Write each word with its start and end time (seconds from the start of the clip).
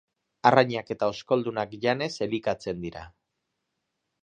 Arrainak 0.51 0.89
eta 0.95 1.09
oskoldunak 1.17 1.77
janez 1.85 2.09
elikatzen 2.27 2.83
dira. 2.87 3.07